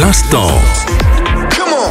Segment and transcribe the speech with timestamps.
[0.00, 0.48] L'instant.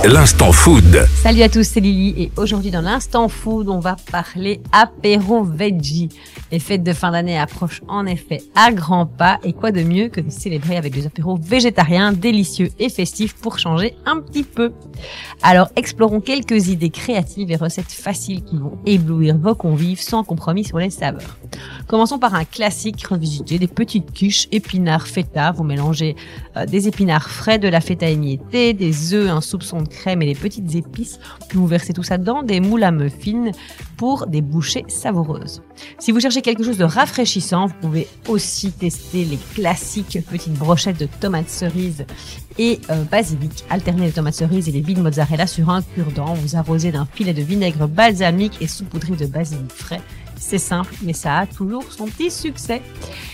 [0.03, 1.05] L'instant food.
[1.21, 6.09] Salut à tous, c'est Lily et aujourd'hui dans l'instant food, on va parler apéro veggie.
[6.51, 10.09] Les fêtes de fin d'année approchent en effet à grands pas et quoi de mieux
[10.09, 14.73] que de célébrer avec des apéros végétariens délicieux et festifs pour changer un petit peu.
[15.41, 20.65] Alors explorons quelques idées créatives et recettes faciles qui vont éblouir vos convives sans compromis
[20.65, 21.37] sur les saveurs.
[21.93, 25.51] Commençons par un classique revisité, des petites quiches épinards feta.
[25.51, 26.15] Vous mélangez
[26.57, 30.25] euh, des épinards frais, de la feta émiettée, des œufs, un soupçon de crème et
[30.25, 31.19] des petites épices.
[31.47, 33.51] Puis vous versez tout ça dans des moules à muffins
[33.95, 35.61] pour des bouchées savoureuses.
[35.99, 40.99] Si vous cherchez quelque chose de rafraîchissant, vous pouvez aussi tester les classiques petites brochettes
[40.99, 42.07] de tomates cerises
[42.57, 43.65] et euh, basilic.
[43.69, 46.33] Alternez les tomates cerises et les billes mozzarella sur un cure-dent.
[46.33, 50.01] Vous arrosez d'un filet de vinaigre balsamique et saupoudrez de basilic frais.
[50.45, 52.81] C'est simple, mais ça a toujours son petit succès.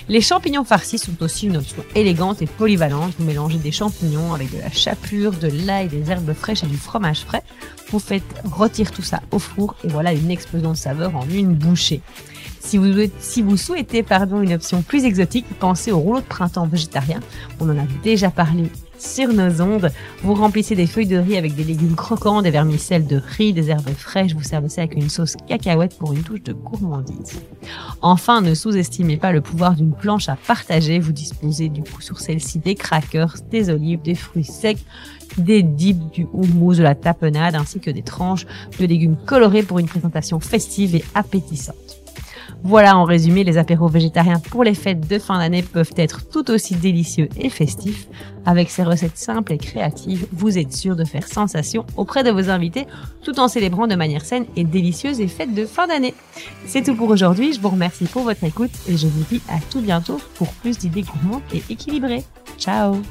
[0.09, 3.13] Les champignons farcis sont aussi une option élégante et polyvalente.
[3.17, 6.77] Vous mélangez des champignons avec de la chapelure, de l'ail, des herbes fraîches et du
[6.77, 7.41] fromage frais.
[7.90, 11.56] Vous faites rôtir tout ça au four et voilà une explosion de saveur en une
[11.56, 12.02] bouchée.
[12.70, 16.67] Si vous, si vous souhaitez pardon, une option plus exotique, pensez au rouleau de printemps
[16.67, 17.20] végétarien.
[17.59, 18.66] On en a déjà parlé
[19.00, 19.92] sur nos ondes.
[20.22, 23.72] Vous remplissez des feuilles de riz avec des légumes croquants, des vermicelles de riz, des
[23.72, 24.36] herbes fraîches.
[24.36, 27.42] Vous servez ça avec une sauce cacahuète pour une touche de gourmandise.
[28.03, 31.00] Enfin, ne sous-estimez pas le pouvoir d'une planche à partager.
[31.00, 34.78] Vous disposez du coup sur celle-ci des crackers, des olives, des fruits secs,
[35.40, 38.45] des dips, du houmous, de la tapenade, ainsi que des tranches
[38.80, 41.98] de légumes colorés pour une présentation festive et appétissante.
[42.64, 46.52] Voilà en résumé, les apéros végétariens pour les fêtes de fin d'année peuvent être tout
[46.52, 48.08] aussi délicieux et festifs.
[48.46, 52.50] Avec ces recettes simples et créatives, vous êtes sûr de faire sensation auprès de vos
[52.50, 52.86] invités
[53.24, 56.14] tout en célébrant de manière saine et délicieuse les fêtes de fin d'année.
[56.66, 59.60] C'est tout pour aujourd'hui, je vous remercie pour votre écoute et je vous dis à
[59.72, 62.24] tout bientôt pour plus d'idées gourmandes et équilibrées.
[62.58, 63.02] Ciao